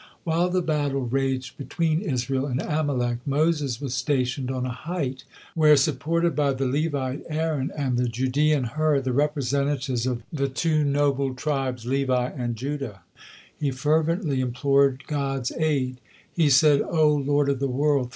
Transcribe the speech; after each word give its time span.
While 0.23 0.49
the 0.49 0.63
battle 0.63 1.01
raged 1.05 1.59
between 1.59 2.01
Israel 2.01 2.47
and 2.47 2.59
Amalek, 2.59 3.19
Moses 3.23 3.79
was 3.79 3.93
stationed 3.93 4.49
on 4.49 4.65
a 4.65 4.71
height, 4.71 5.25
where, 5.53 5.77
supported 5.77 6.35
by 6.35 6.53
the 6.53 6.65
Levite 6.65 7.21
Aaron 7.29 7.71
and 7.77 7.97
the 7.99 8.07
Judean 8.09 8.63
Hur, 8.63 9.01
the 9.01 9.13
representatives 9.13 10.07
of 10.07 10.23
the 10.33 10.49
two 10.49 10.83
noble 10.83 11.35
tribes 11.35 11.85
Levi 11.85 12.31
and 12.35 12.55
Judah, 12.55 13.01
he 13.59 13.69
fervently 13.69 14.41
implored 14.41 15.03
God's 15.05 15.51
aid. 15.51 16.01
He 16.33 16.49
said: 16.49 16.81
"O 16.81 17.07
Lord 17.07 17.47
of 17.47 17.59
the 17.59 17.67
world! 17.67 18.09